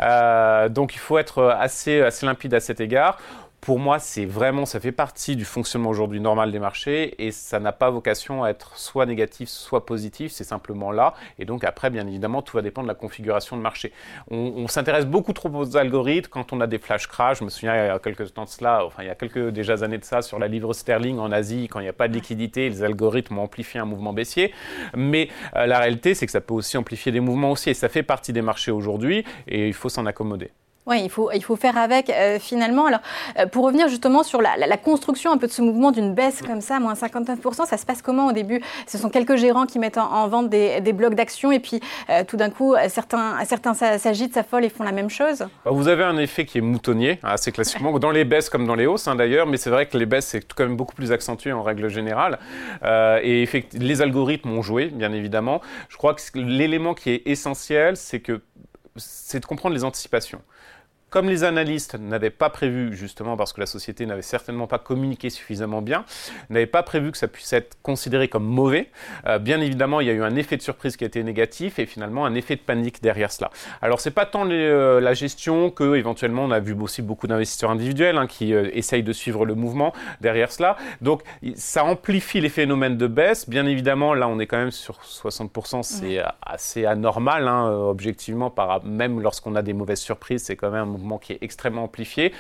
Euh, 0.02 0.68
donc 0.68 0.96
il 0.96 1.00
faut 1.00 1.18
être 1.18 1.56
assez, 1.58 2.02
assez 2.02 2.26
limpide 2.26 2.54
à 2.54 2.60
cet 2.60 2.82
égard 2.82 3.18
pour 3.66 3.80
moi, 3.80 3.98
c'est 3.98 4.26
vraiment, 4.26 4.68
ça 4.68 4.80
fait 4.80 4.92
partie 4.92 5.36
du 5.36 5.44
fonctionnement 5.44 5.90
aujourd'hui 5.90 6.20
normal 6.20 6.52
des 6.52 6.60
marchés 6.60 7.16
et 7.18 7.32
ça 7.32 7.60
n'a 7.60 7.72
pas 7.72 7.90
vocation 7.90 8.44
à 8.44 8.50
être 8.50 8.78
soit 8.78 9.08
négatif, 9.08 9.50
soit 9.50 9.88
positif, 9.88 10.32
c'est 10.32 10.44
simplement 10.44 10.92
là. 10.92 11.16
Et 11.40 11.46
donc 11.46 11.64
après, 11.64 11.90
bien 11.90 12.06
évidemment, 12.06 12.44
tout 12.44 12.56
va 12.56 12.62
dépendre 12.62 12.86
de 12.86 12.92
la 12.92 12.96
configuration 12.96 13.58
de 13.58 13.64
marché. 13.64 13.92
On, 14.30 14.68
s'intéresse 14.68 15.08
beaucoup 15.08 15.34
trop 15.34 15.50
aux 15.50 15.78
algorithmes 15.78 16.30
quand 16.30 16.54
on 16.54 16.62
a 16.62 16.68
des 16.68 16.78
flash 16.78 17.08
crash. 17.08 17.40
Je 17.40 17.44
me 17.44 17.50
souviens 17.50 17.74
il 17.74 17.88
y 17.88 17.90
a 17.90 17.98
quelques 17.98 18.36
temps 18.36 18.44
de 18.44 18.50
cela, 18.50 18.86
enfin 18.86 19.02
il 19.02 19.08
y 19.08 19.10
a 19.10 19.16
quelques 19.16 19.50
déjà 19.50 19.74
années 19.84 19.98
de 19.98 20.06
ça, 20.06 20.22
sur 20.22 20.38
la 20.38 20.48
livre 20.48 20.72
sterling 20.74 21.18
en 21.18 21.32
Asie, 21.32 21.68
quand 21.68 21.80
il 21.80 21.84
n'y 21.84 21.90
a 21.90 21.94
pas 21.94 22.08
de 22.08 22.14
liquidité, 22.14 22.70
les 22.70 22.84
algorithmes 22.84 23.40
ont 23.40 23.44
amplifié 23.46 23.80
un 23.80 23.86
mouvement 23.86 24.14
baissier. 24.14 24.54
Mais 24.96 25.30
euh, 25.56 25.66
la 25.66 25.80
réalité, 25.80 26.14
c'est 26.14 26.28
que 26.28 26.32
ça 26.32 26.42
peut 26.42 26.54
aussi 26.54 26.78
amplifier 26.78 27.12
des 27.12 27.20
mouvements 27.20 27.50
aussi 27.50 27.72
et 27.72 27.74
ça 27.74 27.90
fait 27.90 28.04
partie 28.04 28.32
des 28.32 28.44
marchés 28.44 28.70
aujourd'hui 28.70 29.26
et 29.48 29.68
il 29.68 29.74
faut 29.74 29.90
s'en 29.90 30.06
accommoder. 30.06 30.52
Oui, 30.88 31.02
il 31.04 31.10
faut, 31.10 31.32
il 31.32 31.44
faut 31.44 31.56
faire 31.56 31.78
avec 31.78 32.12
euh, 32.12 32.38
finalement. 32.40 32.86
Alors, 32.86 33.00
euh, 33.40 33.48
pour 33.48 33.66
revenir 33.66 33.88
justement 33.88 34.22
sur 34.22 34.40
la, 34.40 34.56
construction 34.78 35.32
un 35.32 35.38
peu 35.38 35.48
de 35.48 35.52
ce 35.52 35.64
mouvement 35.64 35.92
d'une 35.92 36.14
baisse 36.14 36.44
comme 36.44 36.62
ça, 36.62 36.80
moins 36.80 36.94
59%, 36.94 37.66
ça 37.66 37.78
se 37.78 37.86
passe 37.88 38.04
comment 38.04 38.28
au 38.28 38.32
début? 38.34 38.62
Ce 38.86 39.00
sont 39.00 39.10
quelques 39.10 39.36
gérants 39.36 39.66
qui 39.66 39.80
mettent 39.80 39.98
en, 39.98 40.28
vente 40.28 40.50
des, 40.50 40.94
blocs 40.94 41.16
d'action 41.16 41.52
et 41.52 41.60
puis 41.60 41.80
euh, 42.10 42.24
tout 42.24 42.38
d'un 42.38 42.52
coup, 42.52 42.76
certains, 42.88 43.44
certains 43.46 43.74
s'agitent, 43.74 44.36
s'affolent 44.36 44.64
et 44.64 44.70
font 44.70 44.84
la 44.84 44.92
même 44.92 45.10
chose? 45.10 45.40
Bah, 45.40 45.72
Vous 45.72 45.88
avez 45.88 46.04
un 46.04 46.18
effet 46.18 46.46
qui 46.46 46.60
est 46.60 46.62
moutonnier, 46.62 47.20
hein, 47.24 47.30
assez 47.30 47.52
classiquement, 47.52 47.98
dans 47.98 48.12
les 48.12 48.24
baisses 48.24 48.50
comme 48.50 48.68
dans 48.68 48.76
les 48.76 48.86
hausses 48.86 49.08
hein, 49.08 49.16
d'ailleurs, 49.16 49.48
mais 49.48 49.58
c'est 49.58 49.72
vrai 49.72 49.88
que 49.88 49.98
les 49.98 50.06
baisses, 50.06 50.28
c'est 50.28 50.54
quand 50.54 50.66
même 50.66 50.78
beaucoup 50.78 50.96
plus 50.96 51.12
accentué 51.12 51.52
en 51.52 51.64
règle 51.64 51.90
générale. 51.90 52.38
et 53.24 53.50
les 53.74 54.02
algorithmes 54.02 54.52
ont 54.52 54.62
joué, 54.62 54.88
bien 54.88 55.12
évidemment. 55.14 55.62
Je 55.90 55.98
crois 55.98 56.14
que 56.14 56.22
l'élément 56.36 56.94
qui 56.94 57.10
est 57.10 57.24
essentiel, 57.26 57.98
c'est 57.98 58.20
que 58.20 58.42
c'est 58.98 59.40
de 59.40 59.46
comprendre 59.46 59.76
les 59.76 59.84
anticipations. 59.84 60.42
Comme 61.10 61.30
les 61.30 61.44
analystes 61.44 61.96
n'avaient 61.96 62.30
pas 62.30 62.50
prévu, 62.50 62.94
justement 62.94 63.38
parce 63.38 63.54
que 63.54 63.62
la 63.62 63.68
société 63.68 64.06
n'avait 64.06 64.22
certainement 64.22 64.68
pas 64.68 64.80
communiqué 64.80 65.30
suffisamment 65.30 65.82
bien, 65.82 66.04
n'avaient 66.50 66.66
pas 66.66 66.84
prévu 66.84 67.12
que 67.12 67.18
ça 67.18 67.28
puisse 67.28 67.54
être 67.54 67.78
considéré 67.84 68.28
comme 68.28 68.44
mauvais, 68.44 68.90
euh, 69.26 69.40
bien 69.40 69.62
évidemment, 69.62 70.02
il 70.02 70.08
y 70.08 70.10
a 70.10 70.14
eu 70.14 70.24
un 70.24 70.36
effet 70.36 70.58
de 70.58 70.62
surprise 70.62 70.98
qui 70.98 71.04
a 71.04 71.08
été 71.08 71.24
négatif 71.24 71.80
et 71.80 71.86
finalement 71.86 72.26
un 72.26 72.36
effet 72.36 72.56
de 72.56 72.62
panique 72.62 73.02
derrière 73.02 73.32
cela. 73.32 73.50
Alors, 73.82 74.02
c'est 74.02 74.12
pas 74.12 74.26
tant 74.26 74.50
euh, 74.50 75.00
la 75.00 75.14
gestion 75.14 75.70
que, 75.70 75.96
éventuellement, 75.96 76.44
on 76.44 76.52
a 76.52 76.60
vu 76.60 76.74
aussi 76.74 77.02
beaucoup 77.02 77.28
d'investisseurs 77.28 77.72
individuels 77.72 78.18
hein, 78.18 78.28
qui 78.28 78.54
euh, 78.54 78.70
essayent 78.74 79.04
de 79.04 79.14
suivre 79.14 79.46
le 79.46 79.56
mouvement 79.56 79.94
derrière 80.22 80.52
cela. 80.52 80.76
Donc, 81.02 81.22
ça 81.56 81.86
amplifie 81.86 82.42
les 82.42 82.50
phénomènes 82.50 82.98
de 82.98 83.08
baisse. 83.08 83.48
Bien 83.48 83.66
évidemment, 83.68 84.14
là, 84.16 84.28
on 84.28 84.40
est 84.40 84.48
quand 84.48 84.58
même 84.58 84.72
sur 84.72 85.00
60%, 85.02 85.84
c'est 85.84 86.22
assez 86.42 86.86
anormal, 86.86 87.48
hein, 87.48 87.70
objectivement, 87.70 88.50
par, 88.50 88.84
même 88.84 89.22
lorsqu'on 89.22 89.56
a 89.56 89.62
des 89.62 89.74
mauvaises 89.74 90.02
surprises, 90.02 90.44
c'est 90.44 90.56
quand 90.56 90.72
même 90.72 90.95
mouvement 90.98 91.18
qui 91.18 91.34
est 91.34 91.40
extrêmement 91.42 91.84
amplifié. 91.84 92.34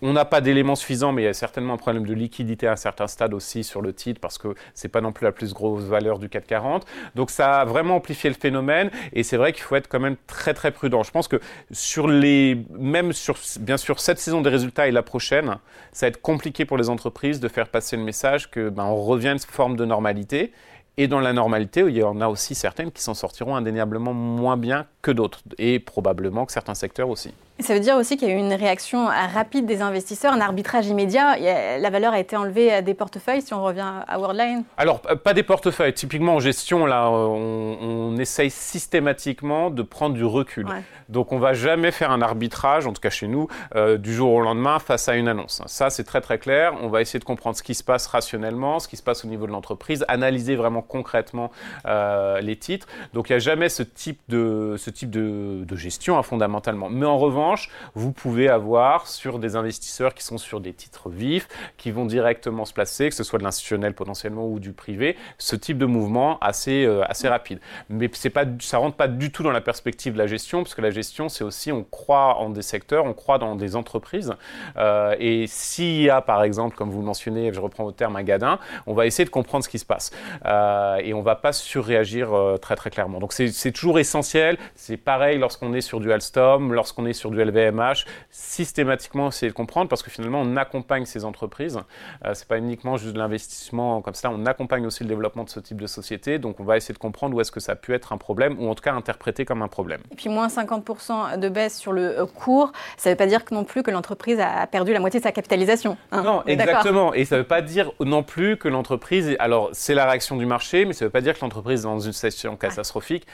on 0.00 0.12
n'a 0.12 0.24
pas 0.24 0.40
d'éléments 0.40 0.76
suffisants, 0.76 1.10
mais 1.10 1.22
il 1.22 1.24
y 1.24 1.28
a 1.28 1.34
certainement 1.34 1.74
un 1.74 1.76
problème 1.76 2.06
de 2.06 2.14
liquidité 2.14 2.68
à 2.68 2.72
un 2.72 2.76
certain 2.76 3.08
stade 3.08 3.34
aussi 3.34 3.64
sur 3.64 3.82
le 3.82 3.92
titre 3.92 4.20
parce 4.20 4.38
que 4.38 4.54
c'est 4.74 4.88
pas 4.88 5.00
non 5.00 5.10
plus 5.10 5.24
la 5.24 5.32
plus 5.32 5.52
grosse 5.52 5.82
valeur 5.82 6.20
du 6.20 6.28
CAC 6.28 6.46
40. 6.46 6.86
Donc 7.16 7.30
ça 7.30 7.60
a 7.60 7.64
vraiment 7.64 7.96
amplifié 7.96 8.30
le 8.30 8.36
phénomène 8.36 8.90
et 9.12 9.22
c'est 9.24 9.36
vrai 9.36 9.52
qu'il 9.52 9.62
faut 9.62 9.74
être 9.74 9.88
quand 9.88 10.00
même 10.00 10.16
très 10.28 10.54
très 10.54 10.70
prudent. 10.70 11.02
Je 11.02 11.10
pense 11.10 11.26
que 11.26 11.40
sur 11.72 12.06
les, 12.06 12.64
même 12.70 13.12
sur 13.12 13.36
bien 13.60 13.76
sûr 13.76 13.98
cette 13.98 14.20
saison 14.20 14.40
des 14.40 14.50
résultats 14.50 14.86
et 14.86 14.92
la 14.92 15.02
prochaine, 15.02 15.58
ça 15.92 16.06
va 16.06 16.08
être 16.08 16.22
compliqué 16.22 16.64
pour 16.64 16.78
les 16.78 16.90
entreprises 16.90 17.40
de 17.40 17.48
faire 17.48 17.68
passer 17.68 17.96
le 17.96 18.04
message 18.04 18.50
que 18.50 18.68
ben, 18.68 18.84
on 18.84 19.02
revient 19.02 19.28
à 19.28 19.32
une 19.32 19.38
forme 19.40 19.76
de 19.76 19.84
normalité. 19.84 20.52
Et 21.00 21.06
dans 21.06 21.20
la 21.20 21.32
normalité, 21.32 21.84
il 21.86 21.96
y 21.96 22.02
en 22.02 22.20
a 22.20 22.26
aussi 22.26 22.56
certaines 22.56 22.90
qui 22.90 23.02
s'en 23.02 23.14
sortiront 23.14 23.54
indéniablement 23.54 24.12
moins 24.12 24.56
bien 24.56 24.86
que 25.00 25.12
d'autres, 25.12 25.42
et 25.56 25.78
probablement 25.78 26.44
que 26.44 26.50
certains 26.50 26.74
secteurs 26.74 27.08
aussi. 27.08 27.32
Ça 27.60 27.74
veut 27.74 27.80
dire 27.80 27.96
aussi 27.96 28.16
qu'il 28.16 28.28
y 28.28 28.30
a 28.30 28.34
eu 28.34 28.38
une 28.38 28.54
réaction 28.54 29.06
rapide 29.06 29.66
des 29.66 29.82
investisseurs, 29.82 30.32
un 30.32 30.40
arbitrage 30.40 30.86
immédiat. 30.86 31.36
La 31.78 31.90
valeur 31.90 32.12
a 32.12 32.20
été 32.20 32.36
enlevée 32.36 32.72
à 32.72 32.82
des 32.82 32.94
portefeuilles, 32.94 33.42
si 33.42 33.52
on 33.52 33.64
revient 33.64 33.90
à 34.06 34.18
Worldline 34.18 34.62
Alors, 34.76 35.00
pas 35.00 35.34
des 35.34 35.42
portefeuilles. 35.42 35.92
Typiquement, 35.92 36.36
en 36.36 36.40
gestion, 36.40 36.86
là, 36.86 37.10
on, 37.10 38.16
essaye 38.18 38.50
systématiquement 38.50 39.70
de 39.70 39.82
prendre 39.82 40.14
du 40.14 40.24
recul. 40.24 40.66
Donc, 41.08 41.32
on 41.32 41.38
va 41.38 41.52
jamais 41.52 41.90
faire 41.90 42.10
un 42.10 42.22
arbitrage, 42.22 42.86
en 42.86 42.92
tout 42.92 43.00
cas 43.00 43.10
chez 43.10 43.26
nous, 43.26 43.48
euh, 43.74 43.96
du 43.96 44.14
jour 44.14 44.32
au 44.32 44.40
lendemain 44.40 44.78
face 44.78 45.08
à 45.08 45.14
une 45.14 45.26
annonce. 45.26 45.62
Ça, 45.66 45.90
c'est 45.90 46.04
très 46.04 46.20
très 46.20 46.38
clair. 46.38 46.74
On 46.82 46.88
va 46.88 47.00
essayer 47.00 47.18
de 47.18 47.24
comprendre 47.24 47.56
ce 47.56 47.62
qui 47.62 47.74
se 47.74 47.82
passe 47.82 48.06
rationnellement, 48.06 48.78
ce 48.78 48.88
qui 48.88 48.96
se 48.96 49.02
passe 49.02 49.24
au 49.24 49.28
niveau 49.28 49.46
de 49.46 49.52
l'entreprise, 49.52 50.04
analyser 50.08 50.54
vraiment 50.54 50.82
concrètement 50.82 51.50
euh, 51.86 52.40
les 52.40 52.56
titres. 52.56 52.86
Donc, 53.14 53.30
il 53.30 53.32
n'y 53.32 53.36
a 53.36 53.40
jamais 53.40 53.68
ce 53.68 53.82
type 53.82 54.20
de, 54.28 54.76
ce 54.78 54.90
type 54.90 55.10
de, 55.10 55.64
de 55.64 55.76
gestion, 55.76 56.18
hein, 56.18 56.22
fondamentalement. 56.22 56.88
Mais 56.88 57.06
en 57.06 57.18
revanche, 57.18 57.47
vous 57.94 58.12
pouvez 58.12 58.48
avoir 58.48 59.06
sur 59.06 59.38
des 59.38 59.56
investisseurs 59.56 60.14
qui 60.14 60.22
sont 60.22 60.38
sur 60.38 60.60
des 60.60 60.72
titres 60.72 61.10
vifs, 61.10 61.48
qui 61.76 61.90
vont 61.90 62.04
directement 62.04 62.64
se 62.64 62.72
placer, 62.72 63.08
que 63.08 63.14
ce 63.14 63.24
soit 63.24 63.38
de 63.38 63.44
l'institutionnel 63.44 63.94
potentiellement 63.94 64.46
ou 64.46 64.58
du 64.58 64.72
privé, 64.72 65.16
ce 65.38 65.56
type 65.56 65.78
de 65.78 65.86
mouvement 65.86 66.38
assez, 66.40 66.84
euh, 66.84 67.02
assez 67.08 67.28
rapide. 67.28 67.60
Mais 67.88 68.10
c'est 68.12 68.30
pas, 68.30 68.44
ça 68.60 68.78
rentre 68.78 68.96
pas 68.96 69.08
du 69.08 69.30
tout 69.32 69.42
dans 69.42 69.50
la 69.50 69.60
perspective 69.60 70.12
de 70.12 70.18
la 70.18 70.26
gestion, 70.26 70.62
parce 70.62 70.74
que 70.74 70.82
la 70.82 70.90
gestion, 70.90 71.28
c'est 71.28 71.44
aussi, 71.44 71.72
on 71.72 71.84
croit 71.84 72.36
en 72.38 72.50
des 72.50 72.62
secteurs, 72.62 73.04
on 73.04 73.14
croit 73.14 73.38
dans 73.38 73.56
des 73.56 73.76
entreprises. 73.76 74.34
Euh, 74.76 75.14
et 75.18 75.46
s'il 75.46 76.02
y 76.02 76.10
a, 76.10 76.20
par 76.20 76.42
exemple, 76.42 76.76
comme 76.76 76.90
vous 76.90 77.00
le 77.00 77.06
mentionnez, 77.06 77.52
je 77.52 77.60
reprends 77.60 77.84
au 77.84 77.92
terme, 77.92 78.16
un 78.16 78.22
gadin, 78.22 78.58
on 78.86 78.94
va 78.94 79.06
essayer 79.06 79.24
de 79.24 79.30
comprendre 79.30 79.64
ce 79.64 79.68
qui 79.68 79.78
se 79.78 79.86
passe. 79.86 80.10
Euh, 80.44 80.96
et 80.96 81.14
on 81.14 81.22
va 81.22 81.36
pas 81.36 81.52
surréagir 81.52 82.30
très 82.60 82.76
très 82.76 82.90
clairement. 82.90 83.18
Donc 83.18 83.32
c'est 83.32 83.72
toujours 83.72 83.98
essentiel. 83.98 84.58
C'est 84.74 84.96
pareil 84.96 85.38
lorsqu'on 85.38 85.72
est 85.74 85.80
sur 85.80 86.00
du 86.00 86.12
Alstom, 86.12 86.72
lorsqu'on 86.72 87.06
est 87.06 87.12
sur 87.12 87.30
du 87.30 87.37
LVMH, 87.38 88.04
systématiquement 88.30 89.28
essayer 89.28 89.50
de 89.50 89.56
comprendre 89.56 89.88
parce 89.88 90.02
que 90.02 90.10
finalement 90.10 90.40
on 90.40 90.56
accompagne 90.56 91.04
ces 91.04 91.24
entreprises. 91.24 91.78
Euh, 92.24 92.32
c'est 92.34 92.48
pas 92.48 92.58
uniquement 92.58 92.96
juste 92.96 93.14
de 93.14 93.18
l'investissement 93.18 94.02
comme 94.02 94.14
ça, 94.14 94.30
on 94.30 94.46
accompagne 94.46 94.86
aussi 94.86 95.02
le 95.04 95.08
développement 95.08 95.44
de 95.44 95.50
ce 95.50 95.60
type 95.60 95.80
de 95.80 95.86
société. 95.86 96.38
Donc 96.38 96.60
on 96.60 96.64
va 96.64 96.76
essayer 96.76 96.94
de 96.94 96.98
comprendre 96.98 97.36
où 97.36 97.40
est-ce 97.40 97.52
que 97.52 97.60
ça 97.60 97.72
a 97.72 97.76
pu 97.76 97.94
être 97.94 98.12
un 98.12 98.18
problème 98.18 98.56
ou 98.58 98.68
en 98.68 98.74
tout 98.74 98.82
cas 98.82 98.92
interprété 98.92 99.44
comme 99.44 99.62
un 99.62 99.68
problème. 99.68 100.00
Et 100.12 100.16
puis 100.16 100.28
moins 100.28 100.48
50% 100.48 101.38
de 101.38 101.48
baisse 101.48 101.78
sur 101.78 101.92
le 101.92 102.20
euh, 102.20 102.26
cours, 102.26 102.72
ça 102.96 103.10
ne 103.10 103.14
veut 103.14 103.16
pas 103.16 103.26
dire 103.26 103.40
non 103.50 103.64
plus 103.64 103.82
que 103.82 103.90
l'entreprise 103.90 104.40
a 104.40 104.66
perdu 104.66 104.92
la 104.92 105.00
moitié 105.00 105.20
de 105.20 105.24
sa 105.24 105.32
capitalisation. 105.32 105.96
Hein. 106.12 106.22
non, 106.22 106.42
exactement. 106.46 107.14
Et 107.14 107.24
ça 107.24 107.36
ne 107.36 107.40
veut 107.40 107.46
pas 107.46 107.62
dire 107.62 107.92
non 108.00 108.22
plus 108.22 108.56
que 108.56 108.68
l'entreprise, 108.68 109.36
alors 109.38 109.70
c'est 109.72 109.94
la 109.94 110.06
réaction 110.06 110.36
du 110.36 110.46
marché, 110.46 110.84
mais 110.84 110.92
ça 110.92 111.04
ne 111.04 111.08
veut 111.08 111.12
pas 111.12 111.20
dire 111.20 111.34
que 111.34 111.40
l'entreprise 111.40 111.80
est 111.80 111.84
dans 111.84 112.00
une 112.00 112.12
situation 112.12 112.56
catastrophique. 112.56 113.26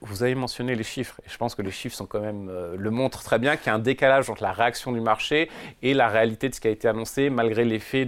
Vous 0.00 0.22
avez 0.22 0.34
mentionné 0.34 0.74
les 0.74 0.84
chiffres, 0.84 1.20
et 1.26 1.30
je 1.30 1.36
pense 1.36 1.54
que 1.54 1.62
les 1.62 1.70
chiffres 1.70 1.96
sont 1.96 2.06
quand 2.06 2.20
même 2.20 2.48
euh, 2.48 2.76
le 2.76 2.90
montrent 2.90 3.22
très 3.22 3.38
bien 3.38 3.45
qu'il 3.54 3.66
y 3.66 3.70
a 3.70 3.74
un 3.74 3.78
décalage 3.78 4.28
entre 4.30 4.42
la 4.42 4.52
réaction 4.52 4.90
du 4.92 5.00
marché 5.00 5.48
et 5.82 5.94
la 5.94 6.08
réalité 6.08 6.48
de 6.48 6.54
ce 6.54 6.60
qui 6.60 6.68
a 6.68 6.70
été 6.70 6.88
annoncé, 6.88 7.30
malgré 7.30 7.64
l'effet 7.64 8.04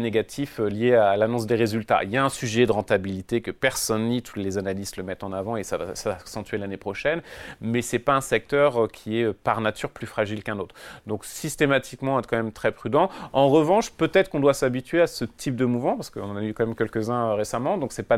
négatif 0.00 0.60
euh, 0.60 0.68
lié 0.68 0.94
à 0.94 1.16
l'annonce 1.16 1.46
des 1.46 1.54
résultats. 1.54 2.04
Il 2.04 2.10
y 2.10 2.16
a 2.16 2.24
un 2.24 2.28
sujet 2.28 2.66
de 2.66 2.72
rentabilité 2.72 3.40
que 3.40 3.50
personne 3.50 4.08
nie, 4.08 4.22
tous 4.22 4.38
les 4.38 4.58
analystes 4.58 4.96
le 4.96 5.02
mettent 5.02 5.24
en 5.24 5.32
avant 5.32 5.56
et 5.56 5.64
ça 5.64 5.76
va 5.76 5.94
s'accentuer 5.94 6.58
l'année 6.58 6.76
prochaine, 6.76 7.22
mais 7.60 7.82
ce 7.82 7.96
n'est 7.96 8.00
pas 8.00 8.14
un 8.14 8.20
secteur 8.20 8.84
euh, 8.84 8.86
qui 8.86 9.20
est 9.20 9.24
euh, 9.24 9.32
par 9.32 9.60
nature 9.60 9.90
plus 9.90 10.06
fragile 10.06 10.44
qu'un 10.44 10.58
autre. 10.58 10.74
Donc 11.08 11.24
systématiquement, 11.24 12.20
être 12.20 12.28
quand 12.28 12.36
même 12.36 12.52
très 12.52 12.72
prudent. 12.72 13.10
En 13.32 13.48
revanche, 13.48 13.90
peut-être 13.90 14.30
qu'on 14.30 14.40
doit 14.40 14.54
s'habituer 14.54 15.00
à 15.00 15.06
ce 15.06 15.24
type 15.24 15.56
de 15.56 15.64
mouvement, 15.64 15.96
parce 15.96 16.10
qu'on 16.10 16.30
en 16.30 16.36
a 16.36 16.42
eu 16.42 16.54
quand 16.54 16.66
même 16.66 16.76
quelques-uns 16.76 17.34
récemment, 17.34 17.78
donc 17.78 17.92
c'est 17.92 18.04
pas 18.04 18.12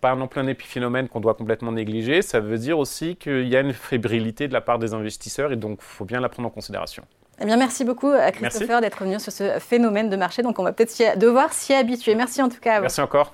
pas 0.00 0.14
non 0.14 0.28
plus 0.28 0.40
un 0.40 0.46
épiphénomène 0.46 1.08
qu'on 1.08 1.20
doit 1.20 1.34
complètement 1.34 1.72
négliger. 1.72 2.22
Ça 2.22 2.40
veut 2.40 2.58
dire 2.58 2.78
aussi 2.78 3.16
qu'il 3.16 3.48
y 3.48 3.56
a 3.56 3.60
une 3.60 3.72
fébrilité 3.72 4.46
de 4.46 4.52
la 4.52 4.60
part 4.60 4.78
des 4.78 4.94
investisseurs 4.94 5.07
et 5.52 5.56
donc 5.56 5.78
il 5.80 5.84
faut 5.84 6.04
bien 6.04 6.20
la 6.20 6.28
prendre 6.28 6.48
en 6.48 6.52
considération. 6.52 7.04
Eh 7.40 7.44
bien, 7.44 7.56
merci 7.56 7.84
beaucoup, 7.84 8.12
Christopher, 8.32 8.80
d'être 8.80 9.04
venu 9.04 9.20
sur 9.20 9.30
ce 9.30 9.60
phénomène 9.60 10.10
de 10.10 10.16
marché. 10.16 10.42
Donc, 10.42 10.58
on 10.58 10.64
va 10.64 10.72
peut-être 10.72 11.18
devoir 11.18 11.52
s'y 11.52 11.72
habituer. 11.72 12.16
Merci 12.16 12.42
en 12.42 12.48
tout 12.48 12.58
cas. 12.58 12.80
Merci 12.80 13.00
encore. 13.00 13.32